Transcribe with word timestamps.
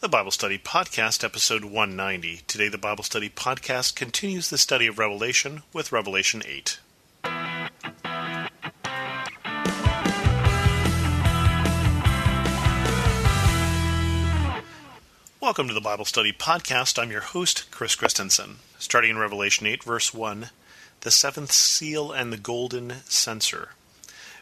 the 0.00 0.08
Bible 0.10 0.30
Study 0.30 0.58
Podcast, 0.58 1.24
episode 1.24 1.64
190. 1.64 2.42
Today, 2.46 2.68
the 2.68 2.76
Bible 2.76 3.02
Study 3.02 3.30
Podcast 3.30 3.96
continues 3.96 4.50
the 4.50 4.58
study 4.58 4.86
of 4.86 4.98
Revelation 4.98 5.62
with 5.72 5.90
Revelation 5.90 6.42
8. 6.46 6.78
Welcome 15.40 15.66
to 15.68 15.74
the 15.74 15.80
Bible 15.82 16.04
Study 16.04 16.32
Podcast. 16.32 17.02
I'm 17.02 17.10
your 17.10 17.22
host, 17.22 17.70
Chris 17.70 17.94
Christensen. 17.94 18.56
Starting 18.78 19.12
in 19.12 19.18
Revelation 19.18 19.66
8, 19.66 19.82
verse 19.82 20.12
1, 20.12 20.50
the 21.00 21.10
seventh 21.10 21.52
seal 21.52 22.12
and 22.12 22.30
the 22.30 22.36
golden 22.36 22.96
censer. 23.06 23.70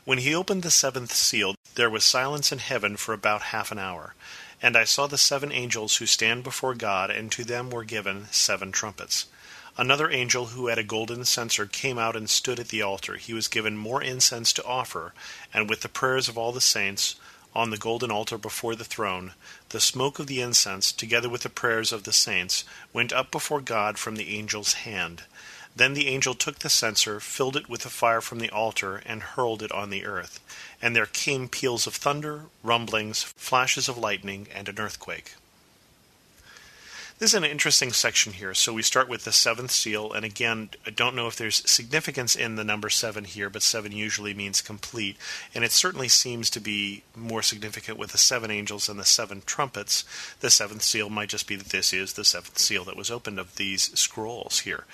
When 0.05 0.18
he 0.18 0.34
opened 0.34 0.62
the 0.62 0.71
seventh 0.71 1.14
seal, 1.14 1.55
there 1.77 1.89
was 1.89 2.04
silence 2.04 2.53
in 2.53 2.59
heaven 2.59 2.98
for 2.98 3.14
about 3.14 3.41
half 3.41 3.73
an 3.73 3.79
hour. 3.79 4.14
And 4.61 4.77
I 4.77 4.84
saw 4.84 5.07
the 5.07 5.16
seven 5.16 5.50
angels 5.50 5.96
who 5.96 6.04
stand 6.04 6.45
before 6.45 6.75
God, 6.75 7.11
and 7.11 7.32
to 7.32 7.43
them 7.43 7.71
were 7.71 7.85
given 7.85 8.27
seven 8.30 8.71
trumpets. 8.71 9.27
Another 9.79 10.11
angel 10.11 10.46
who 10.46 10.67
had 10.67 10.79
a 10.79 10.85
golden 10.85 11.25
censer 11.25 11.64
came 11.64 11.99
out 11.99 12.17
and 12.17 12.29
stood 12.29 12.61
at 12.61 12.68
the 12.68 12.82
altar. 12.82 13.17
He 13.17 13.32
was 13.32 13.49
given 13.49 13.79
more 13.79 14.03
incense 14.03 14.53
to 14.53 14.64
offer, 14.64 15.14
and 15.54 15.71
with 15.71 15.80
the 15.80 15.89
prayers 15.89 16.29
of 16.29 16.36
all 16.36 16.52
the 16.52 16.61
saints, 16.61 17.16
on 17.55 17.71
the 17.71 17.79
golden 17.79 18.11
altar 18.11 18.36
before 18.36 18.75
the 18.75 18.85
throne, 18.85 19.32
the 19.71 19.80
smoke 19.80 20.18
of 20.18 20.27
the 20.27 20.41
incense, 20.41 20.93
together 20.93 21.30
with 21.30 21.43
the 21.43 21.49
prayers 21.49 21.93
of 21.93 22.02
the 22.02 22.13
saints, 22.13 22.64
went 22.93 23.13
up 23.13 23.30
before 23.30 23.61
God 23.61 23.96
from 23.96 24.16
the 24.16 24.39
angel's 24.39 24.75
hand. 24.75 25.22
Then 25.77 25.95
the 25.95 26.09
angel 26.09 26.35
took 26.35 26.61
the 26.61 26.71
censer, 26.71 27.19
filled 27.19 27.57
it 27.57 27.69
with 27.69 27.83
the 27.83 27.91
fire 27.91 28.21
from 28.21 28.39
the 28.39 28.51
altar, 28.51 29.03
and 29.05 29.23
hurled 29.23 29.63
it 29.63 29.73
on 29.73 29.91
the 29.91 30.05
earth. 30.05 30.39
And 30.81 30.95
there 30.95 31.07
came 31.07 31.49
peals 31.49 31.87
of 31.87 31.97
thunder, 31.97 32.47
rumblings, 32.62 33.23
flashes 33.23 33.89
of 33.89 33.98
lightning, 33.98 34.47
and 34.55 34.69
an 34.69 34.78
earthquake. 34.78 35.34
This 37.20 37.31
is 37.31 37.34
an 37.34 37.45
interesting 37.45 37.92
section 37.92 38.33
here. 38.33 38.55
So 38.55 38.73
we 38.73 38.83
start 38.83 39.08
with 39.08 39.22
the 39.22 39.30
seventh 39.30 39.70
seal, 39.70 40.12
and 40.12 40.25
again, 40.25 40.70
I 40.84 40.91
don't 40.91 41.14
know 41.14 41.28
if 41.28 41.36
there's 41.36 41.62
significance 41.70 42.34
in 42.34 42.56
the 42.56 42.64
number 42.64 42.91
seven 42.91 43.22
here, 43.22 43.48
but 43.48 43.62
seven 43.62 43.92
usually 43.92 44.34
means 44.34 44.61
complete, 44.61 45.16
and 45.55 45.64
it 45.64 45.70
certainly 45.70 46.08
seems 46.08 46.50
to 46.50 46.61
be 46.61 47.05
more 47.14 47.41
significant 47.41 47.98
with 47.98 48.11
the 48.11 48.19
seven 48.19 48.50
angels 48.50 48.88
and 48.88 48.98
the 48.98 49.05
seven 49.05 49.42
trumpets. 49.47 50.05
The 50.41 50.50
seventh 50.50 50.83
seal 50.83 51.08
might 51.08 51.28
just 51.28 51.47
be 51.47 51.55
that 51.55 51.69
this 51.69 51.92
is 51.92 52.14
the 52.14 52.25
seventh 52.25 52.58
seal 52.58 52.83
that 52.86 52.97
was 52.97 53.12
opened 53.12 53.38
of 53.38 53.55
these 53.55 53.97
scrolls 53.97 54.60
here. 54.60 54.84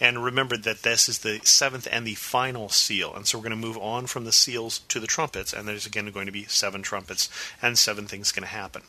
And 0.00 0.24
remember 0.24 0.56
that 0.56 0.82
this 0.82 1.08
is 1.08 1.20
the 1.20 1.38
seventh 1.44 1.86
and 1.92 2.04
the 2.04 2.16
final 2.16 2.68
seal, 2.70 3.14
and 3.14 3.24
so 3.24 3.38
we're 3.38 3.48
going 3.48 3.60
to 3.60 3.66
move 3.66 3.78
on 3.78 4.08
from 4.08 4.24
the 4.24 4.32
seals 4.32 4.80
to 4.88 4.98
the 4.98 5.06
trumpets, 5.06 5.52
and 5.52 5.68
there's 5.68 5.86
again 5.86 6.10
going 6.10 6.26
to 6.26 6.32
be 6.32 6.44
seven 6.46 6.82
trumpets, 6.82 7.30
and 7.62 7.78
seven 7.78 8.06
things 8.08 8.32
going 8.32 8.42
to 8.42 8.48
happen. 8.48 8.82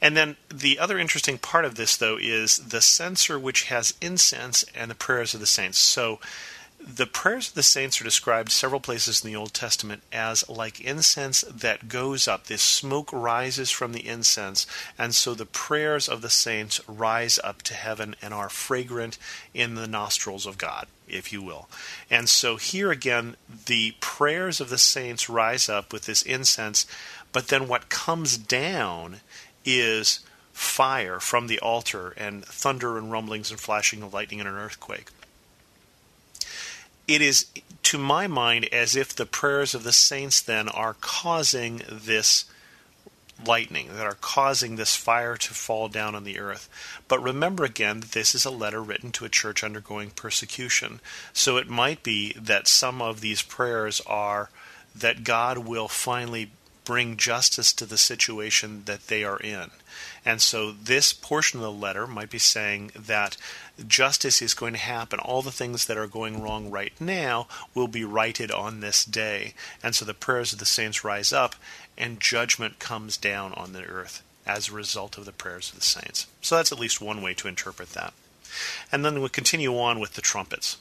And 0.00 0.16
then 0.16 0.36
the 0.52 0.78
other 0.78 0.98
interesting 0.98 1.38
part 1.38 1.64
of 1.64 1.76
this, 1.76 1.96
though, 1.96 2.18
is 2.20 2.58
the 2.58 2.80
censer 2.80 3.38
which 3.38 3.64
has 3.64 3.94
incense 4.00 4.64
and 4.74 4.90
the 4.90 4.94
prayers 4.94 5.34
of 5.34 5.40
the 5.40 5.46
saints. 5.46 5.78
So 5.78 6.20
the 6.86 7.06
prayers 7.06 7.48
of 7.48 7.54
the 7.54 7.62
saints 7.62 7.98
are 7.98 8.04
described 8.04 8.52
several 8.52 8.80
places 8.80 9.24
in 9.24 9.30
the 9.30 9.36
Old 9.36 9.54
Testament 9.54 10.02
as 10.12 10.46
like 10.50 10.80
incense 10.80 11.40
that 11.42 11.88
goes 11.88 12.28
up. 12.28 12.44
This 12.44 12.60
smoke 12.60 13.10
rises 13.10 13.70
from 13.70 13.92
the 13.92 14.06
incense, 14.06 14.66
and 14.98 15.14
so 15.14 15.32
the 15.32 15.46
prayers 15.46 16.08
of 16.10 16.20
the 16.20 16.28
saints 16.28 16.86
rise 16.86 17.38
up 17.42 17.62
to 17.62 17.74
heaven 17.74 18.14
and 18.20 18.34
are 18.34 18.50
fragrant 18.50 19.16
in 19.54 19.76
the 19.76 19.86
nostrils 19.86 20.44
of 20.44 20.58
God, 20.58 20.86
if 21.08 21.32
you 21.32 21.40
will. 21.40 21.68
And 22.10 22.28
so 22.28 22.56
here 22.56 22.90
again, 22.90 23.36
the 23.64 23.94
prayers 24.00 24.60
of 24.60 24.68
the 24.68 24.78
saints 24.78 25.30
rise 25.30 25.70
up 25.70 25.90
with 25.90 26.04
this 26.04 26.20
incense, 26.22 26.86
but 27.32 27.48
then 27.48 27.66
what 27.66 27.88
comes 27.88 28.36
down 28.36 29.20
is 29.64 30.20
fire 30.52 31.18
from 31.18 31.46
the 31.48 31.58
altar 31.58 32.14
and 32.16 32.44
thunder 32.44 32.96
and 32.96 33.10
rumblings 33.10 33.50
and 33.50 33.58
flashing 33.58 34.02
of 34.02 34.14
lightning 34.14 34.40
and 34.40 34.48
an 34.48 34.54
earthquake. 34.54 35.08
It 37.06 37.20
is, 37.20 37.46
to 37.82 37.98
my 37.98 38.26
mind, 38.26 38.66
as 38.72 38.96
if 38.96 39.14
the 39.14 39.26
prayers 39.26 39.74
of 39.74 39.82
the 39.82 39.92
saints 39.92 40.40
then 40.40 40.68
are 40.68 40.96
causing 41.00 41.82
this 41.90 42.46
lightning, 43.44 43.88
that 43.94 44.06
are 44.06 44.16
causing 44.20 44.76
this 44.76 44.94
fire 44.96 45.36
to 45.36 45.52
fall 45.52 45.88
down 45.88 46.14
on 46.14 46.24
the 46.24 46.38
earth. 46.38 46.68
But 47.08 47.22
remember 47.22 47.64
again 47.64 48.00
that 48.00 48.12
this 48.12 48.34
is 48.34 48.44
a 48.44 48.50
letter 48.50 48.82
written 48.82 49.10
to 49.12 49.24
a 49.24 49.28
church 49.28 49.64
undergoing 49.64 50.10
persecution. 50.10 51.00
So 51.32 51.56
it 51.56 51.68
might 51.68 52.02
be 52.02 52.32
that 52.34 52.68
some 52.68 53.02
of 53.02 53.20
these 53.20 53.42
prayers 53.42 54.00
are 54.06 54.50
that 54.94 55.24
God 55.24 55.58
will 55.58 55.88
finally 55.88 56.52
bring 56.84 57.16
justice 57.16 57.72
to 57.72 57.86
the 57.86 57.98
situation 57.98 58.82
that 58.84 59.08
they 59.08 59.24
are 59.24 59.38
in. 59.38 59.70
And 60.24 60.40
so 60.40 60.72
this 60.72 61.12
portion 61.12 61.60
of 61.60 61.64
the 61.64 61.72
letter 61.72 62.06
might 62.06 62.30
be 62.30 62.38
saying 62.38 62.92
that 62.94 63.36
justice 63.86 64.40
is 64.40 64.54
going 64.54 64.72
to 64.72 64.78
happen. 64.78 65.18
All 65.18 65.42
the 65.42 65.50
things 65.50 65.86
that 65.86 65.96
are 65.96 66.06
going 66.06 66.42
wrong 66.42 66.70
right 66.70 66.92
now 67.00 67.46
will 67.74 67.88
be 67.88 68.04
righted 68.04 68.50
on 68.50 68.80
this 68.80 69.04
day. 69.04 69.54
And 69.82 69.94
so 69.94 70.04
the 70.04 70.14
prayers 70.14 70.52
of 70.52 70.58
the 70.58 70.66
saints 70.66 71.04
rise 71.04 71.32
up 71.32 71.54
and 71.96 72.20
judgment 72.20 72.78
comes 72.78 73.16
down 73.16 73.52
on 73.54 73.72
the 73.72 73.84
earth 73.84 74.22
as 74.46 74.68
a 74.68 74.72
result 74.72 75.16
of 75.16 75.24
the 75.24 75.32
prayers 75.32 75.70
of 75.70 75.78
the 75.78 75.84
saints. 75.84 76.26
So 76.40 76.56
that's 76.56 76.72
at 76.72 76.78
least 76.78 77.00
one 77.00 77.22
way 77.22 77.34
to 77.34 77.48
interpret 77.48 77.90
that. 77.90 78.12
And 78.92 79.04
then 79.04 79.20
we 79.20 79.28
continue 79.28 79.78
on 79.78 80.00
with 80.00 80.14
the 80.14 80.22
trumpets. 80.22 80.76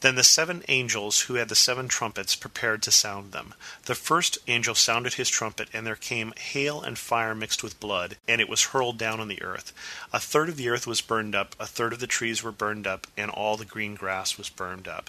Then 0.00 0.14
the 0.14 0.24
seven 0.24 0.62
angels 0.68 1.22
who 1.22 1.34
had 1.34 1.48
the 1.48 1.54
seven 1.54 1.88
trumpets 1.88 2.36
prepared 2.36 2.82
to 2.82 2.90
sound 2.90 3.32
them. 3.32 3.54
The 3.86 3.94
first 3.94 4.38
angel 4.46 4.74
sounded 4.74 5.14
his 5.14 5.30
trumpet, 5.30 5.68
and 5.72 5.86
there 5.86 5.96
came 5.96 6.34
hail 6.36 6.82
and 6.82 6.98
fire 6.98 7.34
mixed 7.34 7.62
with 7.62 7.80
blood, 7.80 8.16
and 8.28 8.40
it 8.40 8.48
was 8.48 8.64
hurled 8.64 8.98
down 8.98 9.20
on 9.20 9.28
the 9.28 9.42
earth. 9.42 9.72
A 10.12 10.20
third 10.20 10.48
of 10.48 10.56
the 10.56 10.68
earth 10.68 10.86
was 10.86 11.00
burned 11.00 11.34
up, 11.34 11.56
a 11.58 11.66
third 11.66 11.92
of 11.92 12.00
the 12.00 12.06
trees 12.06 12.42
were 12.42 12.52
burned 12.52 12.86
up, 12.86 13.06
and 13.16 13.30
all 13.30 13.56
the 13.56 13.64
green 13.64 13.94
grass 13.94 14.36
was 14.36 14.50
burned 14.50 14.86
up. 14.86 15.08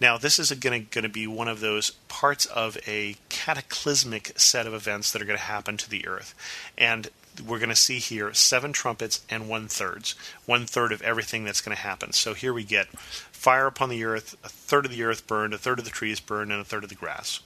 Now, 0.00 0.16
this 0.16 0.38
is 0.38 0.50
going 0.52 0.86
to 0.86 1.08
be 1.10 1.26
one 1.26 1.48
of 1.48 1.60
those 1.60 1.90
parts 2.08 2.46
of 2.46 2.78
a 2.86 3.16
cataclysmic 3.28 4.32
set 4.38 4.66
of 4.66 4.72
events 4.72 5.12
that 5.12 5.20
are 5.20 5.26
going 5.26 5.38
to 5.38 5.44
happen 5.44 5.76
to 5.76 5.90
the 5.90 6.06
earth. 6.06 6.34
And 6.78 7.10
we're 7.46 7.58
going 7.58 7.70
to 7.70 7.76
see 7.76 7.98
here 7.98 8.32
seven 8.34 8.72
trumpets 8.72 9.24
and 9.30 9.48
one 9.48 9.68
thirds, 9.68 10.14
one 10.46 10.66
third 10.66 10.92
of 10.92 11.02
everything 11.02 11.44
that's 11.44 11.60
going 11.60 11.76
to 11.76 11.82
happen. 11.82 12.12
So 12.12 12.34
here 12.34 12.52
we 12.52 12.64
get 12.64 12.88
fire 13.30 13.66
upon 13.66 13.88
the 13.88 14.04
earth, 14.04 14.36
a 14.44 14.48
third 14.48 14.84
of 14.84 14.90
the 14.90 15.02
earth 15.02 15.26
burned, 15.26 15.54
a 15.54 15.58
third 15.58 15.78
of 15.78 15.84
the 15.84 15.90
trees 15.90 16.20
burned, 16.20 16.52
and 16.52 16.60
a 16.60 16.64
third 16.64 16.84
of 16.84 16.90
the 16.90 16.96
grass. 16.96 17.40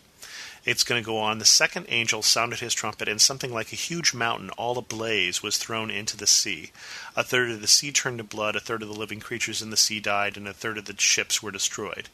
It's 0.65 0.85
going 0.85 1.03
to 1.03 1.07
go 1.07 1.19
on. 1.19 1.39
The 1.39 1.45
second 1.45 1.87
angel 1.91 2.23
sounded 2.23 2.61
his 2.61 2.73
trumpet, 2.73 3.07
and 3.07 3.21
something 3.21 3.53
like 3.53 3.73
a 3.73 3.77
huge 3.77 4.15
mountain, 4.15 4.49
all 4.51 4.79
ablaze, 4.79 5.43
was 5.43 5.59
thrown 5.59 5.91
into 5.91 6.17
the 6.17 6.27
sea. 6.27 6.73
A 7.15 7.23
third 7.23 7.51
of 7.51 7.61
the 7.61 7.67
sea 7.67 7.93
turned 7.93 8.19
to 8.19 8.25
blood, 8.25 8.57
a 8.57 8.61
third 8.61 8.83
of 8.83 8.89
the 8.89 8.99
living 8.99 9.21
creatures 9.21 9.61
in 9.61 9.71
the 9.71 9.77
sea 9.77 10.01
died, 10.01 10.37
and 10.37 10.49
a 10.49 10.55
third 10.55 10.79
of 10.79 10.87
the 10.87 10.99
ships 10.99 11.43
were 11.43 11.51
destroyed. 11.51 12.09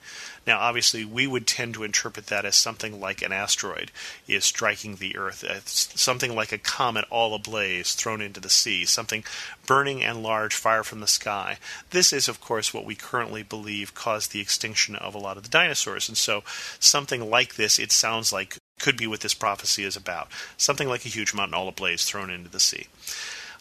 Now, 0.47 0.59
obviously, 0.59 1.05
we 1.05 1.29
would 1.29 1.47
tend 1.47 1.75
to 1.75 1.85
interpret 1.85 2.27
that 2.27 2.45
as 2.45 2.57
something 2.57 3.01
like 3.01 3.23
an 3.23 3.33
asteroid 3.33 3.93
is 4.27 4.45
striking 4.45 4.97
the 4.97 5.17
Earth, 5.17 5.45
it's 5.45 6.01
something 6.01 6.35
like 6.35 6.51
a 6.51 6.59
comet 6.59 7.05
all 7.09 7.35
ablaze 7.35 7.95
thrown 7.95 8.21
into 8.21 8.41
the 8.41 8.51
sea, 8.51 8.85
something 8.85 9.23
burning 9.67 10.03
and 10.03 10.23
large 10.23 10.55
fire 10.55 10.83
from 10.83 11.01
the 11.01 11.07
sky. 11.07 11.59
This 11.91 12.13
is, 12.13 12.29
of 12.29 12.41
course, 12.41 12.75
what 12.75 12.85
we 12.85 12.95
currently 12.97 13.45
believe 13.45 13.95
caused 13.95 14.33
the 14.33 14.41
extinction 14.41 14.97
of 14.97 15.15
a 15.15 15.19
lot 15.19 15.37
of 15.37 15.45
the 15.45 15.49
dinosaurs, 15.49 16.09
and 16.09 16.19
so 16.19 16.43
something 16.81 17.31
like 17.31 17.55
this, 17.55 17.79
it 17.79 17.93
sounds 18.01 18.33
like, 18.33 18.57
could 18.81 18.97
be 18.97 19.07
what 19.07 19.21
this 19.21 19.35
prophecy 19.35 19.85
is 19.85 19.95
about. 19.95 20.29
Something 20.57 20.89
like 20.89 21.05
a 21.05 21.11
huge 21.11 21.35
mountain 21.35 21.55
all 21.55 21.69
ablaze 21.69 22.05
thrown 22.05 22.31
into 22.31 22.49
the 22.49 22.59
sea. 22.59 22.87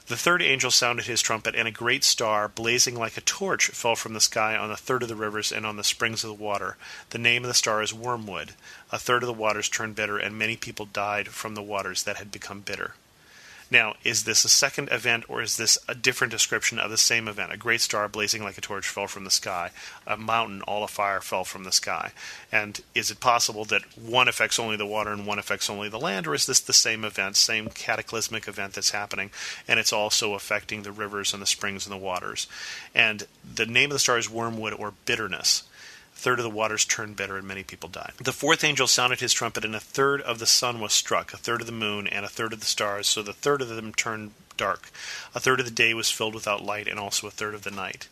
The 0.07 0.17
third 0.17 0.41
angel 0.41 0.71
sounded 0.71 1.05
his 1.05 1.21
trumpet, 1.21 1.53
and 1.53 1.67
a 1.67 1.71
great 1.71 2.03
star, 2.03 2.47
blazing 2.47 2.95
like 2.95 3.15
a 3.15 3.21
torch, 3.21 3.67
fell 3.67 3.95
from 3.95 4.15
the 4.15 4.19
sky 4.19 4.55
on 4.55 4.71
a 4.71 4.75
third 4.75 5.03
of 5.03 5.09
the 5.09 5.15
rivers 5.15 5.51
and 5.51 5.67
on 5.67 5.75
the 5.75 5.83
springs 5.83 6.23
of 6.23 6.29
the 6.29 6.43
water. 6.43 6.77
The 7.11 7.19
name 7.19 7.43
of 7.43 7.47
the 7.47 7.53
star 7.53 7.83
is 7.83 7.93
Wormwood. 7.93 8.53
A 8.91 8.97
third 8.97 9.21
of 9.21 9.27
the 9.27 9.33
waters 9.33 9.69
turned 9.69 9.93
bitter, 9.95 10.17
and 10.17 10.35
many 10.35 10.55
people 10.55 10.87
died 10.87 11.27
from 11.27 11.53
the 11.53 11.61
waters 11.61 12.01
that 12.03 12.15
had 12.15 12.31
become 12.31 12.61
bitter. 12.61 12.95
Now, 13.71 13.93
is 14.03 14.23
this 14.23 14.43
a 14.43 14.49
second 14.49 14.89
event 14.91 15.25
or 15.27 15.41
is 15.41 15.57
this 15.57 15.77
a 15.87 15.93
different 15.93 16.31
description 16.31 16.79
of 16.79 16.89
the 16.89 16.97
same 16.97 17.27
event? 17.27 17.53
A 17.53 17.57
great 17.57 17.81
star 17.81 18.07
blazing 18.07 18.43
like 18.43 18.57
a 18.57 18.61
torch 18.61 18.87
fell 18.87 19.07
from 19.07 19.25
the 19.25 19.31
sky. 19.31 19.69
A 20.07 20.17
mountain 20.17 20.63
all 20.63 20.83
afire 20.83 21.21
fell 21.21 21.43
from 21.43 21.65
the 21.65 21.71
sky. 21.71 22.11
And 22.51 22.81
is 22.95 23.11
it 23.11 23.19
possible 23.19 23.65
that 23.65 23.83
one 23.95 24.27
affects 24.27 24.57
only 24.57 24.75
the 24.75 24.87
water 24.87 25.11
and 25.11 25.27
one 25.27 25.37
affects 25.37 25.69
only 25.69 25.87
the 25.87 25.99
land, 25.99 26.25
or 26.25 26.33
is 26.33 26.47
this 26.47 26.59
the 26.59 26.73
same 26.73 27.05
event, 27.05 27.35
same 27.35 27.69
cataclysmic 27.69 28.47
event 28.47 28.73
that's 28.73 28.89
happening, 28.89 29.29
and 29.67 29.79
it's 29.79 29.93
also 29.93 30.33
affecting 30.33 30.81
the 30.81 30.91
rivers 30.91 31.33
and 31.33 31.41
the 31.41 31.47
springs 31.47 31.85
and 31.85 31.93
the 31.93 32.03
waters? 32.03 32.47
And 32.95 33.27
the 33.55 33.67
name 33.67 33.91
of 33.91 33.95
the 33.95 33.99
star 33.99 34.17
is 34.17 34.29
wormwood 34.29 34.73
or 34.73 34.93
bitterness 35.05 35.63
third 36.19 36.39
of 36.39 36.43
the 36.43 36.49
waters 36.49 36.85
turned 36.85 37.15
bitter, 37.15 37.37
and 37.37 37.47
many 37.47 37.63
people 37.63 37.89
died. 37.89 38.13
The 38.21 38.33
fourth 38.33 38.63
angel 38.63 38.87
sounded 38.87 39.21
his 39.21 39.33
trumpet, 39.33 39.65
and 39.65 39.75
a 39.75 39.79
third 39.79 40.21
of 40.21 40.39
the 40.39 40.45
sun 40.45 40.79
was 40.79 40.93
struck, 40.93 41.33
a 41.33 41.37
third 41.37 41.61
of 41.61 41.67
the 41.67 41.73
moon, 41.73 42.07
and 42.07 42.25
a 42.25 42.29
third 42.29 42.53
of 42.53 42.59
the 42.59 42.65
stars, 42.65 43.07
so 43.07 43.23
the 43.23 43.33
third 43.33 43.61
of 43.61 43.69
them 43.69 43.93
turned 43.93 44.33
dark. 44.57 44.91
A 45.33 45.39
third 45.39 45.59
of 45.59 45.65
the 45.65 45.71
day 45.71 45.93
was 45.93 46.11
filled 46.11 46.35
without 46.35 46.63
light, 46.63 46.87
and 46.87 46.99
also 46.99 47.27
a 47.27 47.31
third 47.31 47.55
of 47.55 47.63
the 47.63 47.71
night. 47.71 48.09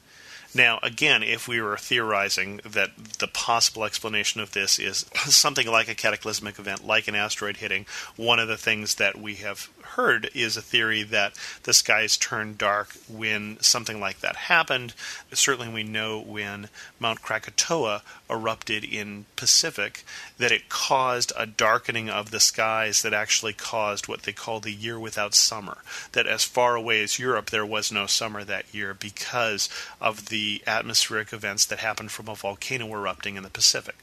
Now, 0.53 0.79
again, 0.81 1.23
if 1.23 1.47
we 1.47 1.61
were 1.61 1.77
theorizing 1.77 2.61
that 2.65 2.91
the 3.19 3.27
possible 3.27 3.83
explanation 3.83 4.41
of 4.41 4.53
this 4.53 4.79
is 4.79 5.05
something 5.25 5.67
like 5.67 5.87
a 5.87 5.95
cataclysmic 5.95 6.57
event, 6.59 6.85
like 6.85 7.07
an 7.07 7.15
asteroid 7.15 7.57
hitting, 7.57 7.85
one 8.15 8.39
of 8.39 8.47
the 8.47 8.57
things 8.57 8.95
that 8.95 9.17
we 9.17 9.35
have 9.35 9.69
heard 9.95 10.29
is 10.33 10.57
a 10.57 10.61
theory 10.61 11.03
that 11.03 11.33
the 11.63 11.73
skies 11.73 12.17
turned 12.17 12.57
dark 12.57 12.89
when 13.09 13.57
something 13.61 13.99
like 13.99 14.19
that 14.19 14.35
happened. 14.35 14.93
Certainly, 15.33 15.73
we 15.73 15.83
know 15.83 16.19
when 16.19 16.69
Mount 16.99 17.21
Krakatoa 17.21 18.03
erupted 18.29 18.83
in 18.83 19.25
Pacific 19.35 20.03
that 20.37 20.51
it 20.51 20.69
caused 20.69 21.31
a 21.35 21.45
darkening 21.45 22.09
of 22.09 22.31
the 22.31 22.39
skies 22.39 23.01
that 23.01 23.13
actually 23.13 23.53
caused 23.53 24.07
what 24.07 24.23
they 24.23 24.33
call 24.33 24.59
the 24.59 24.71
year 24.71 24.99
without 24.99 25.33
summer. 25.33 25.79
That 26.11 26.27
as 26.27 26.43
far 26.43 26.75
away 26.75 27.01
as 27.03 27.19
Europe, 27.19 27.49
there 27.49 27.65
was 27.65 27.91
no 27.91 28.05
summer 28.05 28.43
that 28.43 28.73
year 28.73 28.93
because 28.93 29.69
of 29.99 30.27
the 30.27 30.36
atmospheric 30.65 31.33
events 31.33 31.65
that 31.65 31.79
happened 31.79 32.11
from 32.11 32.27
a 32.27 32.35
volcano 32.35 32.87
erupting 32.93 33.35
in 33.35 33.43
the 33.43 33.49
Pacific. 33.49 33.95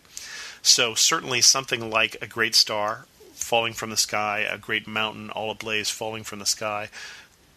So, 0.62 0.94
certainly, 0.94 1.40
something 1.40 1.90
like 1.90 2.16
a 2.22 2.26
great 2.26 2.54
star 2.54 3.06
falling 3.34 3.74
from 3.74 3.90
the 3.90 3.96
sky, 3.96 4.46
a 4.50 4.56
great 4.56 4.86
mountain 4.86 5.30
all 5.30 5.50
ablaze 5.50 5.90
falling 5.90 6.24
from 6.24 6.38
the 6.38 6.46
sky, 6.46 6.88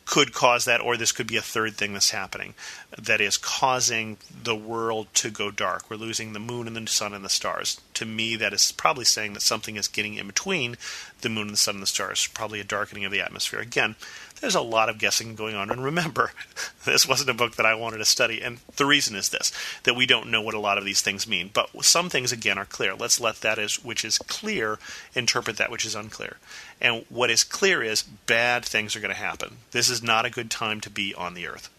could 0.08 0.34
cause 0.34 0.64
that, 0.66 0.80
or 0.80 0.96
this 0.96 1.12
could 1.12 1.28
be 1.28 1.36
a 1.36 1.42
third 1.42 1.76
thing 1.76 1.92
that's 1.92 2.12
happening 2.12 2.54
that 2.98 3.20
is 3.20 3.38
causing 3.38 4.18
the 4.44 4.56
world 4.56 5.08
to 5.14 5.30
go 5.30 5.52
dark. 5.52 5.90
We're 5.90 5.98
losing 5.98 6.32
the 6.32 6.40
moon 6.40 6.66
and 6.66 6.76
the 6.76 6.88
sun 6.88 7.14
and 7.14 7.26
the 7.26 7.30
stars. 7.30 7.82
To 7.96 8.06
me, 8.06 8.38
that 8.38 8.54
is 8.54 8.72
probably 8.72 9.04
saying 9.04 9.34
that 9.34 9.42
something 9.42 9.76
is 9.76 9.90
getting 9.90 10.16
in 10.16 10.26
between 10.26 10.78
the 11.22 11.30
moon 11.30 11.48
and 11.48 11.54
the 11.54 11.58
sun 11.58 11.76
and 11.76 11.82
the 11.82 11.88
stars, 11.88 12.28
probably 12.28 12.62
a 12.62 12.64
darkening 12.64 13.04
of 13.04 13.12
the 13.12 13.22
atmosphere. 13.22 13.60
Again, 13.60 13.96
there's 14.42 14.56
a 14.56 14.62
lot 14.62 14.90
of 14.90 15.00
guessing 15.00 15.36
going 15.36 15.56
on. 15.56 15.72
And 15.72 15.84
remember, 15.84 16.32
this 16.86 17.08
wasn't 17.08 17.30
a 17.30 17.34
book 17.34 17.56
that 17.56 17.66
I 17.66 17.76
wanted 17.76 17.98
to 17.98 18.06
study. 18.06 18.42
And 18.42 18.60
the 18.76 18.86
reason 18.86 19.16
is 19.16 19.30
this 19.30 19.52
that 19.84 19.96
we 19.96 20.06
don't 20.06 20.30
know 20.30 20.42
what 20.42 20.54
a 20.54 20.60
lot 20.60 20.78
of 20.78 20.86
these 20.86 21.02
things 21.02 21.28
mean. 21.28 21.50
But 21.54 21.84
some 21.84 22.10
things, 22.10 22.32
again, 22.32 22.58
are 22.58 22.66
clear. 22.66 22.96
Let's 22.96 23.20
let 23.20 23.42
that 23.42 23.58
is, 23.58 23.84
which 23.84 24.06
is 24.06 24.18
clear 24.18 24.80
interpret 25.16 25.58
that 25.58 25.72
which 25.72 25.86
is 25.86 25.96
unclear. 25.96 26.38
And 26.80 27.06
what 27.10 27.32
is 27.32 27.44
clear 27.44 27.82
is 27.82 28.04
bad 28.04 28.64
things 28.64 28.96
are 28.96 29.00
going 29.00 29.14
to 29.14 29.20
happen. 29.20 29.58
This 29.72 29.90
is 29.90 30.04
not 30.04 30.26
a 30.26 30.30
good 30.30 30.52
time 30.52 30.82
to 30.82 30.90
be 30.90 31.14
on 31.16 31.34
the 31.34 31.48
earth. 31.48 31.70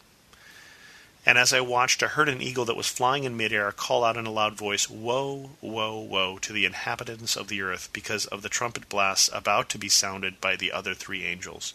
And 1.28 1.37
as 1.37 1.52
I 1.52 1.60
watched, 1.60 2.02
I 2.02 2.06
heard 2.06 2.31
an 2.31 2.40
eagle 2.40 2.64
that 2.64 2.76
was 2.76 2.88
flying 2.88 3.25
in 3.25 3.37
midair 3.37 3.70
call 3.70 4.02
out 4.02 4.16
in 4.16 4.25
a 4.25 4.31
loud 4.31 4.55
voice, 4.55 4.88
Woe, 4.88 5.50
woe, 5.60 5.99
woe 5.99 6.38
to 6.38 6.52
the 6.55 6.64
inhabitants 6.64 7.37
of 7.37 7.49
the 7.49 7.60
earth, 7.60 7.90
because 7.93 8.25
of 8.25 8.40
the 8.40 8.49
trumpet 8.49 8.88
blasts 8.88 9.28
about 9.32 9.69
to 9.69 9.78
be 9.78 9.90
sounded 9.90 10.40
by 10.40 10.56
the 10.56 10.72
other 10.72 10.94
three 10.94 11.26
angels. 11.26 11.75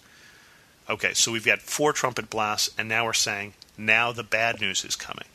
Okay, 0.89 1.13
so 1.13 1.31
we've 1.31 1.45
got 1.45 1.61
four 1.61 1.93
trumpet 1.93 2.29
blasts, 2.29 2.69
and 2.77 2.89
now 2.89 3.05
we're 3.05 3.13
saying, 3.13 3.53
now 3.77 4.11
the 4.11 4.23
bad 4.23 4.59
news 4.59 4.83
is 4.83 4.95
coming, 4.97 5.25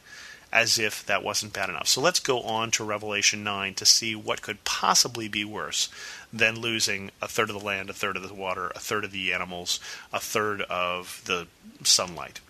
as 0.53 0.79
if 0.79 1.05
that 1.06 1.25
wasn't 1.25 1.55
bad 1.55 1.71
enough. 1.71 1.89
So 1.89 2.00
let's 2.00 2.21
go 2.21 2.43
on 2.43 2.71
to 2.73 2.85
Revelation 2.85 3.43
9 3.43 3.75
to 3.75 3.87
see 3.87 4.15
what 4.15 4.43
could 4.43 4.65
possibly 4.65 5.27
be 5.27 5.45
worse 5.45 5.89
than 6.33 6.61
losing 6.61 7.11
a 7.23 7.29
third 7.29 7.49
of 7.49 7.59
the 7.59 7.65
land, 7.65 7.89
a 7.89 7.95
third 7.95 8.17
of 8.17 8.29
the 8.29 8.35
water, 8.35 8.71
a 8.75 8.79
third 8.79 9.05
of 9.05 9.12
the 9.12 9.33
animals, 9.33 9.81
a 10.12 10.21
third 10.21 10.61
of 10.62 11.23
the 11.25 11.47
sunlight. 11.83 12.41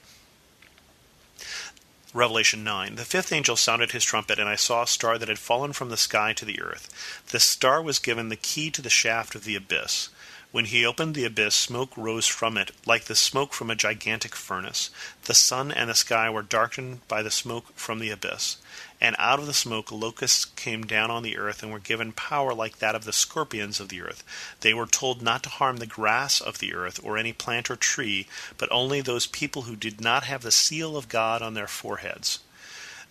Revelation 2.15 2.65
9 2.65 2.97
The 2.97 3.05
fifth 3.05 3.33
angel 3.33 3.55
sounded 3.55 3.93
his 3.93 4.05
trumpet, 4.05 4.41
and 4.41 4.49
I 4.49 4.57
saw 4.57 4.83
a 4.83 4.87
star 4.89 5.19
that 5.19 5.29
had 5.29 5.39
fallen 5.39 5.73
from 5.73 5.91
the 5.91 5.97
sky 5.97 6.33
to 6.33 6.45
the 6.45 6.61
earth. 6.61 7.25
The 7.31 7.39
star 7.39 7.81
was 7.81 7.99
given 7.99 8.29
the 8.29 8.37
key 8.37 8.71
to 8.73 8.83
the 8.83 8.91
shaft 8.91 9.35
of 9.35 9.45
the 9.45 9.55
abyss. 9.55 10.09
When 10.51 10.65
he 10.65 10.87
opened 10.87 11.15
the 11.15 11.27
abyss, 11.27 11.55
smoke 11.55 11.95
rose 11.95 12.27
from 12.27 12.57
it, 12.57 12.71
like 12.87 13.05
the 13.05 13.15
smoke 13.15 13.53
from 13.53 13.69
a 13.69 13.75
gigantic 13.75 14.35
furnace. 14.35 14.89
The 15.25 15.35
sun 15.35 15.71
and 15.71 15.91
the 15.91 15.95
sky 15.95 16.31
were 16.31 16.41
darkened 16.41 17.07
by 17.07 17.23
the 17.23 17.31
smoke 17.31 17.67
from 17.77 17.99
the 17.99 18.09
abyss. 18.09 18.57
And 18.99 19.15
out 19.19 19.39
of 19.39 19.47
the 19.47 19.53
smoke 19.53 19.93
locusts 19.93 20.47
came 20.47 20.87
down 20.87 21.11
on 21.11 21.23
the 21.23 21.37
earth 21.37 21.63
and 21.63 21.71
were 21.71 21.79
given 21.79 22.13
power 22.13 22.55
like 22.55 22.79
that 22.79 22.95
of 22.95 23.05
the 23.05 23.13
scorpions 23.13 23.79
of 23.79 23.91
the 23.91 24.01
earth. 24.01 24.25
They 24.61 24.73
were 24.73 24.87
told 24.87 25.21
not 25.21 25.43
to 25.43 25.51
harm 25.51 25.77
the 25.77 25.87
grass 25.87 26.41
of 26.41 26.61
the 26.61 26.73
earth 26.73 26.99
or 27.03 27.19
any 27.19 27.35
plant 27.35 27.71
or 27.71 27.77
tree, 27.77 28.27
but 28.57 28.73
only 28.73 29.03
those 29.03 29.27
people 29.27 29.63
who 29.63 29.77
did 29.77 30.01
not 30.01 30.25
have 30.25 30.41
the 30.41 30.51
seal 30.51 30.97
of 30.97 31.11
God 31.11 31.43
on 31.43 31.53
their 31.53 31.69
foreheads. 31.69 32.39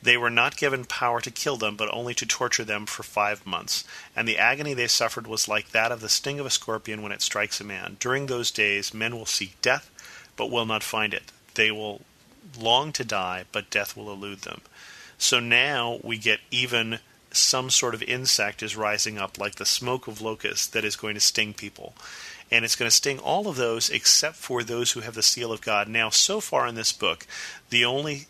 They 0.07 0.15
were 0.15 0.30
not 0.30 0.56
given 0.56 0.86
power 0.86 1.19
to 1.19 1.30
kill 1.30 1.57
them, 1.57 1.75
but 1.75 1.94
only 1.94 2.13
to 2.13 2.25
torture 2.25 2.63
them 2.63 2.86
for 2.86 3.04
five 3.04 3.45
months. 3.45 3.83
And 4.15 4.25
the 4.25 4.38
agony 4.38 4.74
they 4.74 4.88
suffered 4.88 5.27
was 5.27 5.50
like 5.50 5.71
that 5.71 5.92
of 5.92 6.00
the 6.00 6.07
sting 6.07 6.39
of 6.39 6.45
a 6.45 6.50
scorpion 6.50 7.01
when 7.01 7.12
it 7.12 7.21
strikes 7.21 7.59
a 7.59 7.65
man. 7.65 7.98
During 8.00 8.27
those 8.27 8.50
days, 8.50 8.94
men 8.94 9.18
will 9.18 9.25
seek 9.25 9.62
death, 9.62 9.92
but 10.38 10.50
will 10.50 10.65
not 10.65 10.81
find 10.81 11.13
it. 11.13 11.33
They 11.56 11.71
will 11.71 12.04
long 12.57 12.94
to 12.94 13.04
die, 13.04 13.44
but 13.51 13.69
death 13.69 13.98
will 13.98 14.09
elude 14.09 14.44
them. 14.44 14.62
So 15.18 15.42
now 15.42 16.00
we 16.01 16.18
get 16.18 16.39
even 16.51 17.00
some 17.33 17.69
sort 17.69 17.94
of 17.94 18.01
insect 18.03 18.63
is 18.63 18.77
rising 18.77 19.18
up, 19.18 19.38
like 19.38 19.56
the 19.56 19.65
smoke 19.65 20.07
of 20.07 20.21
locusts, 20.21 20.68
that 20.68 20.86
is 20.86 20.95
going 20.95 21.15
to 21.15 21.19
sting 21.19 21.53
people. 21.53 21.95
And 22.50 22.63
it's 22.63 22.77
going 22.77 22.89
to 22.89 22.95
sting 22.95 23.19
all 23.19 23.50
of 23.50 23.57
those 23.57 23.89
except 23.89 24.38
for 24.38 24.63
those 24.63 24.94
who 24.94 25.01
have 25.01 25.15
the 25.15 25.21
seal 25.21 25.51
of 25.51 25.60
God. 25.60 25.89
Now, 25.89 26.12
so 26.12 26.39
far 26.39 26.65
in 26.65 26.75
this 26.75 26.94
book, 26.94 27.27
the 27.71 27.83
only 27.83 28.27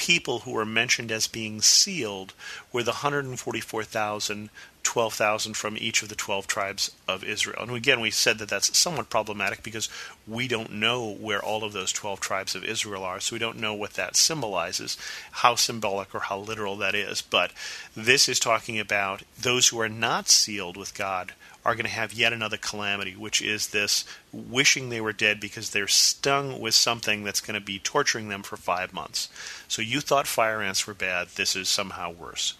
people 0.00 0.38
who 0.40 0.52
were 0.52 0.64
mentioned 0.64 1.12
as 1.12 1.26
being 1.26 1.60
sealed 1.60 2.32
were 2.72 2.82
the 2.82 2.90
144,000, 2.90 4.48
12,000 4.90 5.54
from 5.54 5.76
each 5.78 6.02
of 6.02 6.08
the 6.08 6.16
12 6.16 6.48
tribes 6.48 6.90
of 7.06 7.22
Israel. 7.22 7.62
And 7.62 7.76
again, 7.76 8.00
we 8.00 8.10
said 8.10 8.38
that 8.38 8.48
that's 8.48 8.76
somewhat 8.76 9.08
problematic 9.08 9.62
because 9.62 9.88
we 10.26 10.48
don't 10.48 10.72
know 10.72 11.08
where 11.08 11.40
all 11.40 11.62
of 11.62 11.72
those 11.72 11.92
12 11.92 12.18
tribes 12.18 12.56
of 12.56 12.64
Israel 12.64 13.04
are, 13.04 13.20
so 13.20 13.36
we 13.36 13.38
don't 13.38 13.60
know 13.60 13.72
what 13.72 13.92
that 13.92 14.16
symbolizes, 14.16 14.96
how 15.30 15.54
symbolic 15.54 16.12
or 16.12 16.18
how 16.18 16.38
literal 16.38 16.76
that 16.78 16.96
is. 16.96 17.22
But 17.22 17.52
this 17.94 18.28
is 18.28 18.40
talking 18.40 18.80
about 18.80 19.22
those 19.40 19.68
who 19.68 19.80
are 19.80 19.88
not 19.88 20.28
sealed 20.28 20.76
with 20.76 20.92
God 20.92 21.34
are 21.64 21.76
going 21.76 21.84
to 21.84 21.92
have 21.92 22.12
yet 22.12 22.32
another 22.32 22.56
calamity, 22.56 23.14
which 23.14 23.40
is 23.40 23.68
this 23.68 24.04
wishing 24.32 24.88
they 24.88 25.00
were 25.00 25.12
dead 25.12 25.38
because 25.38 25.70
they're 25.70 25.86
stung 25.86 26.58
with 26.58 26.74
something 26.74 27.22
that's 27.22 27.40
going 27.40 27.54
to 27.54 27.64
be 27.64 27.78
torturing 27.78 28.28
them 28.28 28.42
for 28.42 28.56
five 28.56 28.92
months. 28.92 29.28
So 29.68 29.82
you 29.82 30.00
thought 30.00 30.26
fire 30.26 30.60
ants 30.60 30.84
were 30.88 30.94
bad, 30.94 31.28
this 31.36 31.54
is 31.54 31.68
somehow 31.68 32.10
worse. 32.10 32.54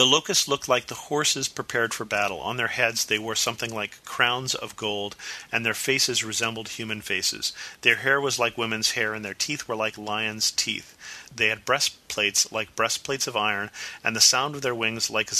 The 0.00 0.06
locusts 0.06 0.48
looked 0.48 0.66
like 0.66 0.86
the 0.86 0.94
horses 0.94 1.46
prepared 1.46 1.92
for 1.92 2.06
battle. 2.06 2.40
On 2.40 2.56
their 2.56 2.68
heads 2.68 3.04
they 3.04 3.18
wore 3.18 3.34
something 3.34 3.70
like 3.70 4.02
crowns 4.06 4.54
of 4.54 4.74
gold, 4.74 5.14
and 5.52 5.62
their 5.62 5.74
faces 5.74 6.24
resembled 6.24 6.68
human 6.70 7.02
faces. 7.02 7.52
Their 7.82 7.96
hair 7.96 8.18
was 8.18 8.38
like 8.38 8.56
women's 8.56 8.92
hair, 8.92 9.12
and 9.12 9.22
their 9.22 9.34
teeth 9.34 9.68
were 9.68 9.76
like 9.76 9.98
lions' 9.98 10.52
teeth. 10.52 10.96
They 11.36 11.48
had 11.48 11.66
breastplates 11.66 12.50
like 12.50 12.74
breastplates 12.74 13.26
of 13.26 13.36
iron, 13.36 13.68
and 14.02 14.16
the 14.16 14.22
sound 14.22 14.54
of 14.54 14.62
their 14.62 14.74
wings 14.74 15.10
like 15.10 15.30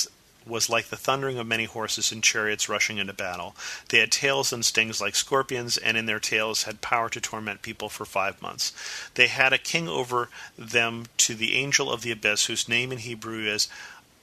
was 0.47 0.69
like 0.69 0.89
the 0.89 0.97
thundering 0.97 1.39
of 1.39 1.47
many 1.47 1.65
horses 1.65 2.13
and 2.13 2.23
chariots 2.23 2.69
rushing 2.69 2.99
into 2.99 3.15
battle. 3.15 3.57
They 3.89 4.01
had 4.01 4.13
tails 4.13 4.53
and 4.53 4.63
stings 4.63 5.01
like 5.01 5.15
scorpions, 5.15 5.79
and 5.79 5.97
in 5.97 6.05
their 6.05 6.21
tails 6.21 6.65
had 6.65 6.83
power 6.83 7.09
to 7.09 7.21
torment 7.21 7.63
people 7.63 7.89
for 7.89 8.05
five 8.05 8.43
months. 8.43 8.75
They 9.15 9.29
had 9.29 9.55
a 9.55 9.59
king 9.59 9.89
over 9.89 10.29
them 10.59 11.07
to 11.17 11.35
the 11.35 11.55
angel 11.55 11.91
of 11.91 12.03
the 12.03 12.11
abyss, 12.11 12.45
whose 12.45 12.69
name 12.69 12.93
in 12.93 12.99
Hebrew 12.99 13.47
is 13.47 13.67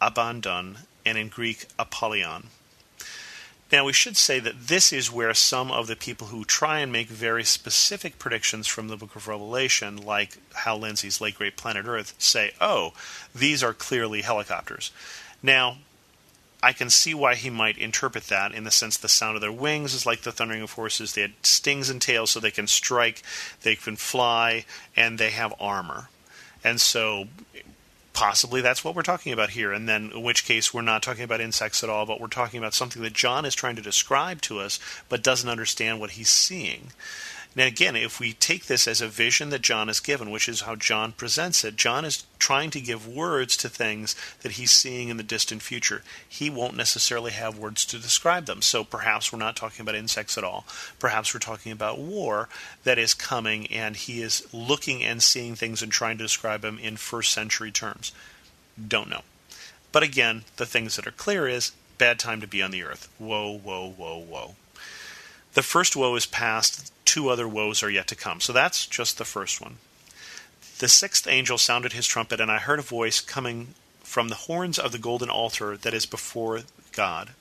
Abaddon, 0.02 0.80
and 1.06 1.18
in 1.18 1.30
Greek 1.30 1.68
Apollyon. 1.80 2.50
Now, 3.72 3.84
we 3.84 3.94
should 3.94 4.16
say 4.16 4.40
that 4.40 4.68
this 4.68 4.94
is 4.94 5.12
where 5.12 5.34
some 5.34 5.72
of 5.72 5.88
the 5.88 5.98
people 5.98 6.28
who 6.28 6.46
try 6.46 6.80
and 6.80 6.92
make 6.92 7.10
very 7.10 7.44
specific 7.44 8.18
predictions 8.18 8.66
from 8.66 8.88
the 8.88 8.96
book 8.96 9.16
of 9.16 9.28
Revelation, 9.28 9.98
like 9.98 10.38
Hal 10.54 10.80
Lindsey's 10.80 11.20
Late 11.20 11.36
Great 11.36 11.58
Planet 11.58 11.86
Earth, 11.86 12.14
say, 12.18 12.52
oh, 12.62 12.94
these 13.36 13.64
are 13.64 13.74
clearly 13.74 14.22
helicopters. 14.22 14.92
Now, 15.44 15.80
I 16.64 16.72
can 16.72 16.90
see 16.90 17.14
why 17.14 17.36
he 17.36 17.50
might 17.50 17.78
interpret 17.78 18.28
that 18.28 18.54
in 18.54 18.64
the 18.64 18.72
sense 18.72 18.98
the 18.98 19.10
sound 19.10 19.36
of 19.36 19.42
their 19.42 19.52
wings 19.52 19.94
is 19.94 20.06
like 20.06 20.22
the 20.22 20.32
thundering 20.32 20.62
of 20.62 20.72
horses. 20.72 21.14
They 21.14 21.22
had 21.22 21.34
stings 21.44 21.90
and 21.90 22.02
tails 22.02 22.32
so 22.32 22.40
they 22.40 22.52
can 22.52 22.68
strike, 22.68 23.22
they 23.64 23.76
can 23.76 23.98
fly, 23.98 24.66
and 24.96 25.20
they 25.20 25.32
have 25.32 25.54
armor. 25.60 26.10
And 26.64 26.82
so 26.82 27.28
possibly 28.18 28.62
that's 28.62 28.84
what 28.84 28.96
we're 28.96 29.04
talking 29.04 29.32
about 29.32 29.52
here. 29.52 29.72
And 29.72 29.88
then, 29.88 30.12
in 30.12 30.24
which 30.24 30.44
case, 30.44 30.74
we're 30.74 30.82
not 30.82 31.04
talking 31.04 31.24
about 31.24 31.40
insects 31.40 31.84
at 31.84 31.90
all, 31.90 32.08
but 32.08 32.20
we're 32.20 32.26
talking 32.26 32.58
about 32.58 32.74
something 32.74 33.04
that 33.04 33.14
John 33.14 33.46
is 33.46 33.54
trying 33.54 33.76
to 33.76 33.82
describe 33.84 34.42
to 34.42 34.60
us, 34.60 34.80
but 35.08 35.22
doesn't 35.22 35.48
understand 35.48 36.00
what 36.00 36.12
he's 36.12 36.30
seeing. 36.30 36.88
Now, 37.58 37.66
again, 37.66 37.96
if 37.96 38.20
we 38.20 38.34
take 38.34 38.68
this 38.68 38.88
as 38.88 39.02
a 39.02 39.08
vision 39.08 39.50
that 39.50 39.64
John 39.64 39.90
is 39.90 40.00
given, 40.00 40.30
which 40.30 40.48
is 40.48 40.62
how 40.62 40.76
John 40.76 41.12
presents 41.12 41.64
it, 41.64 41.76
John 41.76 42.06
is 42.06 42.24
trying 42.38 42.70
to 42.70 42.80
give 42.80 43.08
words 43.08 43.58
to 43.58 43.68
things 43.68 44.16
that 44.44 44.54
he's 44.54 44.70
seeing 44.70 45.10
in 45.10 45.18
the 45.18 45.24
distant 45.24 45.64
future. 45.64 46.04
He 46.30 46.52
won't 46.52 46.78
necessarily 46.78 47.32
have 47.32 47.58
words 47.58 47.84
to 47.88 47.98
describe 47.98 48.46
them. 48.46 48.62
So 48.62 48.84
perhaps 48.84 49.34
we're 49.34 49.40
not 49.40 49.56
talking 49.56 49.82
about 49.82 49.96
insects 49.96 50.38
at 50.38 50.44
all. 50.44 50.68
Perhaps 51.00 51.34
we're 51.34 51.40
talking 51.40 51.72
about 51.72 51.98
war 51.98 52.48
that 52.84 53.00
is 53.00 53.16
coming, 53.16 53.66
and 53.72 53.96
he 53.96 54.22
is 54.22 54.48
looking 54.54 55.04
and 55.04 55.24
seeing 55.24 55.56
things 55.56 55.82
and 55.82 55.92
trying 55.92 56.20
to 56.20 56.26
describe 56.26 56.62
them 56.62 56.78
in 56.78 56.96
first 56.96 57.34
century 57.34 57.72
terms. 57.72 58.12
Don't 58.88 59.10
know. 59.10 59.22
But 59.92 60.04
again, 60.04 60.44
the 60.58 60.68
things 60.68 60.96
that 60.96 61.08
are 61.08 61.12
clear 61.12 61.48
is 61.48 61.72
bad 61.98 62.20
time 62.20 62.40
to 62.42 62.48
be 62.48 62.62
on 62.62 62.70
the 62.70 62.84
earth. 62.84 63.10
Whoa, 63.18 63.58
whoa, 63.58 63.90
whoa, 63.98 64.20
whoa. 64.20 64.56
The 65.58 65.64
first 65.64 65.96
woe 65.96 66.14
is 66.14 66.28
past, 66.28 66.94
two 67.04 67.30
other 67.30 67.48
woes 67.48 67.82
are 67.82 67.90
yet 67.90 68.06
to 68.10 68.16
come. 68.16 68.42
So 68.42 68.54
that's 68.54 68.86
just 68.86 69.18
the 69.18 69.26
first 69.26 69.60
one. 69.60 69.80
The 70.78 70.88
sixth 70.88 71.26
angel 71.26 71.58
sounded 71.58 71.94
his 71.94 72.06
trumpet, 72.06 72.40
and 72.40 72.52
I 72.52 72.60
heard 72.60 72.78
a 72.78 72.84
voice 72.84 73.22
coming 73.22 73.74
from 74.04 74.30
the 74.30 74.36
horns 74.36 74.78
of 74.78 74.92
the 74.92 75.00
golden 75.00 75.32
altar 75.32 75.76
that 75.76 75.96
is 75.96 76.06
before 76.06 76.62
God. 76.92 77.32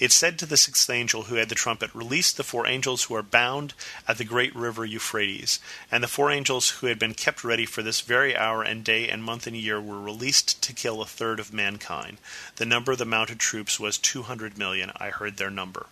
It 0.00 0.10
said 0.10 0.40
to 0.40 0.46
the 0.46 0.56
sixth 0.56 0.90
angel 0.90 1.22
who 1.22 1.36
had 1.36 1.48
the 1.48 1.54
trumpet, 1.54 1.94
Release 1.94 2.32
the 2.32 2.42
four 2.42 2.66
angels 2.66 3.04
who 3.04 3.14
are 3.14 3.22
bound 3.22 3.74
at 4.08 4.18
the 4.18 4.24
great 4.24 4.52
river 4.56 4.84
Euphrates. 4.84 5.60
And 5.88 6.02
the 6.02 6.08
four 6.08 6.32
angels 6.32 6.70
who 6.70 6.88
had 6.88 6.98
been 6.98 7.14
kept 7.14 7.44
ready 7.44 7.64
for 7.64 7.80
this 7.80 8.00
very 8.00 8.36
hour 8.36 8.64
and 8.64 8.82
day 8.82 9.08
and 9.08 9.22
month 9.22 9.46
and 9.46 9.56
year 9.56 9.80
were 9.80 10.00
released 10.00 10.60
to 10.64 10.72
kill 10.72 11.00
a 11.00 11.06
third 11.06 11.38
of 11.38 11.52
mankind. 11.52 12.18
The 12.56 12.66
number 12.66 12.90
of 12.90 12.98
the 12.98 13.04
mounted 13.04 13.38
troops 13.38 13.78
was 13.78 13.98
two 13.98 14.22
hundred 14.22 14.58
million. 14.58 14.90
I 14.96 15.10
heard 15.10 15.36
their 15.36 15.48
number. 15.48 15.86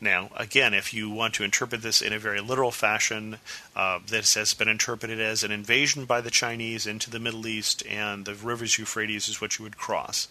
Now, 0.00 0.30
again, 0.36 0.74
if 0.74 0.92
you 0.92 1.08
want 1.08 1.34
to 1.34 1.44
interpret 1.44 1.82
this 1.82 2.02
in 2.02 2.12
a 2.12 2.18
very 2.18 2.40
literal 2.40 2.70
fashion, 2.70 3.38
uh, 3.74 4.00
this 4.06 4.34
has 4.34 4.52
been 4.52 4.68
interpreted 4.68 5.20
as 5.20 5.42
an 5.42 5.50
invasion 5.50 6.04
by 6.04 6.20
the 6.20 6.30
Chinese 6.30 6.86
into 6.86 7.10
the 7.10 7.20
Middle 7.20 7.46
East, 7.46 7.82
and 7.88 8.24
the 8.24 8.34
rivers 8.34 8.78
Euphrates 8.78 9.28
is 9.28 9.40
what 9.40 9.58
you 9.58 9.62
would 9.62 9.78
cross. 9.78 10.28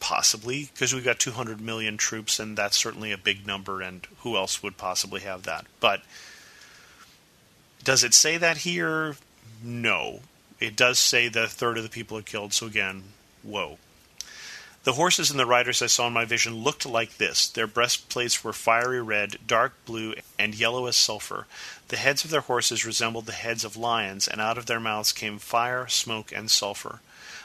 Possibly, 0.00 0.70
because 0.72 0.94
we've 0.94 1.04
got 1.04 1.18
200 1.18 1.60
million 1.60 1.96
troops, 1.96 2.38
and 2.38 2.56
that's 2.56 2.76
certainly 2.76 3.10
a 3.10 3.18
big 3.18 3.46
number, 3.46 3.82
and 3.82 4.06
who 4.20 4.36
else 4.36 4.62
would 4.62 4.76
possibly 4.76 5.22
have 5.22 5.42
that? 5.42 5.66
But 5.80 6.02
does 7.82 8.04
it 8.04 8.14
say 8.14 8.36
that 8.36 8.58
here? 8.58 9.16
No. 9.62 10.20
It 10.60 10.76
does 10.76 10.98
say 10.98 11.28
that 11.28 11.44
a 11.44 11.48
third 11.48 11.78
of 11.78 11.82
the 11.82 11.88
people 11.88 12.18
are 12.18 12.22
killed, 12.22 12.52
so 12.52 12.66
again, 12.66 13.04
whoa. 13.42 13.78
The 14.88 14.94
horses 14.94 15.30
and 15.30 15.38
the 15.38 15.44
riders 15.44 15.82
I 15.82 15.86
saw 15.86 16.06
in 16.06 16.14
my 16.14 16.24
vision 16.24 16.64
looked 16.64 16.86
like 16.86 17.18
this. 17.18 17.46
Their 17.46 17.66
breastplates 17.66 18.42
were 18.42 18.54
fiery 18.54 19.02
red, 19.02 19.36
dark 19.46 19.74
blue, 19.84 20.14
and 20.38 20.54
yellow 20.54 20.86
as 20.86 20.96
sulphur. 20.96 21.46
The 21.88 21.98
heads 21.98 22.24
of 22.24 22.30
their 22.30 22.40
horses 22.40 22.86
resembled 22.86 23.26
the 23.26 23.32
heads 23.32 23.64
of 23.64 23.76
lions, 23.76 24.26
and 24.26 24.40
out 24.40 24.56
of 24.56 24.64
their 24.64 24.80
mouths 24.80 25.12
came 25.12 25.38
fire, 25.38 25.88
smoke, 25.88 26.32
and 26.32 26.50
sulphur. 26.50 27.00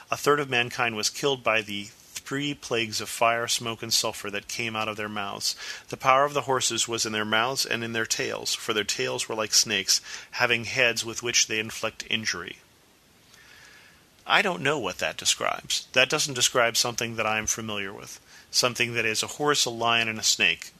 A 0.09 0.15
third 0.15 0.39
of 0.39 0.49
mankind 0.49 0.95
was 0.95 1.09
killed 1.09 1.43
by 1.43 1.61
the 1.61 1.89
three 2.13 2.53
plagues 2.53 3.01
of 3.01 3.09
fire, 3.09 3.49
smoke, 3.49 3.83
and 3.83 3.93
sulphur 3.93 4.31
that 4.31 4.47
came 4.47 4.77
out 4.77 4.87
of 4.87 4.95
their 4.95 5.09
mouths. 5.09 5.57
The 5.89 5.97
power 5.97 6.23
of 6.23 6.33
the 6.33 6.43
horses 6.43 6.87
was 6.87 7.05
in 7.05 7.11
their 7.11 7.25
mouths 7.25 7.65
and 7.65 7.83
in 7.83 7.91
their 7.91 8.05
tails, 8.05 8.53
for 8.53 8.73
their 8.73 8.85
tails 8.85 9.27
were 9.27 9.35
like 9.35 9.53
snakes, 9.53 9.99
having 10.31 10.63
heads 10.63 11.03
with 11.03 11.21
which 11.21 11.47
they 11.47 11.59
inflict 11.59 12.05
injury. 12.09 12.59
I 14.25 14.41
don't 14.41 14.61
know 14.61 14.79
what 14.79 14.99
that 14.99 15.17
describes. 15.17 15.87
That 15.93 16.09
doesn't 16.09 16.33
describe 16.33 16.77
something 16.77 17.17
that 17.17 17.25
I 17.25 17.37
am 17.37 17.47
familiar 17.47 17.91
with, 17.91 18.19
something 18.51 18.93
that 18.93 19.05
is 19.05 19.21
a 19.21 19.27
horse, 19.27 19.65
a 19.65 19.69
lion, 19.69 20.07
and 20.07 20.17
a 20.17 20.23
snake. 20.23 20.71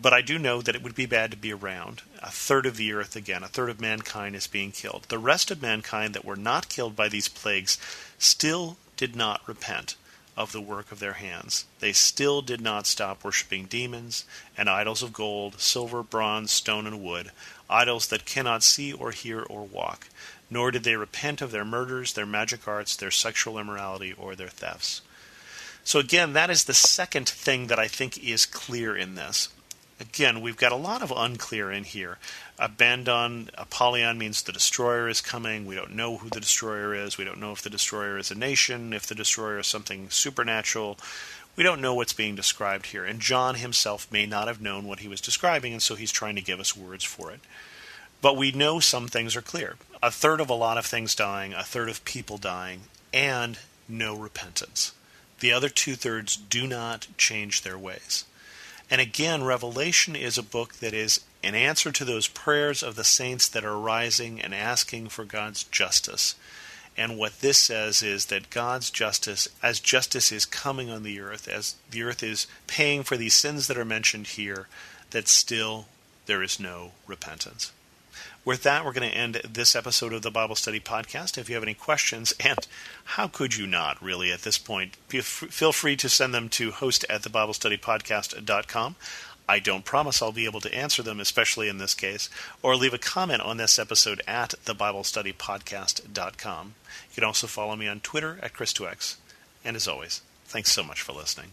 But 0.00 0.14
I 0.14 0.22
do 0.22 0.38
know 0.38 0.62
that 0.62 0.74
it 0.74 0.82
would 0.82 0.94
be 0.94 1.06
bad 1.06 1.32
to 1.32 1.36
be 1.36 1.52
around. 1.52 2.02
A 2.22 2.30
third 2.30 2.64
of 2.64 2.76
the 2.76 2.92
earth, 2.92 3.16
again, 3.16 3.42
a 3.42 3.48
third 3.48 3.68
of 3.68 3.80
mankind 3.80 4.36
is 4.36 4.46
being 4.46 4.72
killed. 4.72 5.06
The 5.08 5.18
rest 5.18 5.50
of 5.50 5.60
mankind 5.60 6.14
that 6.14 6.24
were 6.24 6.36
not 6.36 6.68
killed 6.68 6.96
by 6.96 7.08
these 7.08 7.28
plagues 7.28 7.78
still 8.18 8.78
did 8.96 9.16
not 9.16 9.46
repent 9.46 9.96
of 10.34 10.52
the 10.52 10.60
work 10.60 10.92
of 10.92 10.98
their 10.98 11.14
hands. 11.14 11.66
They 11.80 11.92
still 11.92 12.40
did 12.40 12.60
not 12.60 12.86
stop 12.86 13.22
worshipping 13.22 13.66
demons 13.66 14.24
and 14.56 14.70
idols 14.70 15.02
of 15.02 15.12
gold, 15.12 15.60
silver, 15.60 16.02
bronze, 16.02 16.50
stone, 16.52 16.86
and 16.86 17.02
wood, 17.02 17.32
idols 17.72 18.08
that 18.08 18.26
cannot 18.26 18.62
see 18.62 18.92
or 18.92 19.10
hear 19.10 19.42
or 19.42 19.64
walk. 19.64 20.08
Nor 20.50 20.70
did 20.70 20.84
they 20.84 20.96
repent 20.96 21.40
of 21.40 21.50
their 21.50 21.64
murders, 21.64 22.12
their 22.12 22.26
magic 22.26 22.68
arts, 22.68 22.94
their 22.94 23.10
sexual 23.10 23.58
immorality, 23.58 24.12
or 24.12 24.34
their 24.34 24.48
thefts. 24.48 25.00
So, 25.82 25.98
again, 25.98 26.34
that 26.34 26.50
is 26.50 26.64
the 26.64 26.74
second 26.74 27.28
thing 27.28 27.66
that 27.68 27.78
I 27.78 27.88
think 27.88 28.22
is 28.22 28.46
clear 28.46 28.96
in 28.96 29.14
this. 29.14 29.48
Again, 29.98 30.40
we've 30.40 30.56
got 30.56 30.72
a 30.72 30.76
lot 30.76 31.02
of 31.02 31.12
unclear 31.14 31.70
in 31.70 31.84
here. 31.84 32.18
Abaddon, 32.58 33.50
Apollyon 33.54 34.18
means 34.18 34.42
the 34.42 34.52
destroyer 34.52 35.08
is 35.08 35.20
coming. 35.20 35.64
We 35.64 35.76
don't 35.76 35.94
know 35.94 36.16
who 36.16 36.28
the 36.28 36.40
destroyer 36.40 36.94
is. 36.94 37.18
We 37.18 37.24
don't 37.24 37.40
know 37.40 37.52
if 37.52 37.62
the 37.62 37.70
destroyer 37.70 38.18
is 38.18 38.30
a 38.30 38.34
nation, 38.34 38.92
if 38.92 39.06
the 39.06 39.14
destroyer 39.14 39.60
is 39.60 39.66
something 39.68 40.10
supernatural. 40.10 40.98
We 41.54 41.62
don't 41.62 41.80
know 41.80 41.94
what's 41.94 42.12
being 42.14 42.34
described 42.34 42.86
here. 42.86 43.04
And 43.04 43.20
John 43.20 43.56
himself 43.56 44.10
may 44.10 44.26
not 44.26 44.48
have 44.48 44.60
known 44.60 44.86
what 44.86 45.00
he 45.00 45.08
was 45.08 45.20
describing, 45.20 45.72
and 45.72 45.82
so 45.82 45.94
he's 45.94 46.12
trying 46.12 46.36
to 46.36 46.42
give 46.42 46.60
us 46.60 46.76
words 46.76 47.04
for 47.04 47.30
it. 47.30 47.40
But 48.20 48.36
we 48.36 48.52
know 48.52 48.80
some 48.80 49.08
things 49.08 49.36
are 49.36 49.42
clear. 49.42 49.76
A 50.02 50.10
third 50.10 50.40
of 50.40 50.48
a 50.48 50.54
lot 50.54 50.78
of 50.78 50.86
things 50.86 51.14
dying, 51.14 51.52
a 51.52 51.62
third 51.62 51.88
of 51.88 52.04
people 52.04 52.38
dying, 52.38 52.82
and 53.12 53.58
no 53.88 54.16
repentance. 54.16 54.92
The 55.40 55.52
other 55.52 55.68
two 55.68 55.96
thirds 55.96 56.36
do 56.36 56.66
not 56.66 57.08
change 57.18 57.62
their 57.62 57.76
ways. 57.76 58.24
And 58.88 59.00
again, 59.00 59.42
Revelation 59.42 60.14
is 60.14 60.38
a 60.38 60.42
book 60.42 60.74
that 60.74 60.94
is 60.94 61.20
an 61.42 61.54
answer 61.54 61.90
to 61.90 62.04
those 62.04 62.28
prayers 62.28 62.82
of 62.82 62.94
the 62.94 63.04
saints 63.04 63.48
that 63.48 63.64
are 63.64 63.78
rising 63.78 64.40
and 64.40 64.54
asking 64.54 65.08
for 65.08 65.24
God's 65.24 65.64
justice. 65.64 66.36
And 66.96 67.16
what 67.16 67.40
this 67.40 67.58
says 67.58 68.02
is 68.02 68.26
that 68.26 68.50
God's 68.50 68.90
justice, 68.90 69.48
as 69.62 69.80
justice 69.80 70.30
is 70.30 70.44
coming 70.44 70.90
on 70.90 71.02
the 71.02 71.20
earth, 71.20 71.48
as 71.48 71.76
the 71.90 72.02
earth 72.02 72.22
is 72.22 72.46
paying 72.66 73.02
for 73.02 73.16
these 73.16 73.34
sins 73.34 73.66
that 73.66 73.78
are 73.78 73.84
mentioned 73.84 74.26
here, 74.28 74.68
that 75.10 75.28
still 75.28 75.86
there 76.26 76.42
is 76.42 76.60
no 76.60 76.92
repentance. 77.06 77.72
With 78.44 78.64
that, 78.64 78.84
we're 78.84 78.92
going 78.92 79.08
to 79.08 79.16
end 79.16 79.40
this 79.48 79.76
episode 79.76 80.12
of 80.12 80.22
the 80.22 80.30
Bible 80.30 80.56
Study 80.56 80.80
Podcast. 80.80 81.38
If 81.38 81.48
you 81.48 81.54
have 81.54 81.62
any 81.62 81.74
questions, 81.74 82.34
and 82.40 82.58
how 83.04 83.28
could 83.28 83.56
you 83.56 83.68
not, 83.68 84.02
really, 84.02 84.32
at 84.32 84.42
this 84.42 84.58
point, 84.58 84.96
feel 85.08 85.72
free 85.72 85.96
to 85.96 86.08
send 86.08 86.34
them 86.34 86.48
to 86.50 86.72
host 86.72 87.04
at 87.08 87.22
thebiblestudypodcast.com. 87.22 88.96
I 89.48 89.58
don't 89.58 89.84
promise 89.84 90.22
I'll 90.22 90.32
be 90.32 90.44
able 90.44 90.60
to 90.60 90.74
answer 90.74 91.02
them, 91.02 91.20
especially 91.20 91.68
in 91.68 91.78
this 91.78 91.94
case, 91.94 92.28
or 92.62 92.76
leave 92.76 92.94
a 92.94 92.98
comment 92.98 93.42
on 93.42 93.56
this 93.56 93.78
episode 93.78 94.22
at 94.26 94.54
thebiblestudypodcast.com. 94.64 96.74
You 97.10 97.14
can 97.14 97.24
also 97.24 97.46
follow 97.46 97.76
me 97.76 97.88
on 97.88 98.00
Twitter 98.00 98.38
at 98.42 98.54
Chris2X. 98.54 99.16
And 99.64 99.76
as 99.76 99.88
always, 99.88 100.22
thanks 100.46 100.72
so 100.72 100.82
much 100.82 101.02
for 101.02 101.12
listening. 101.12 101.52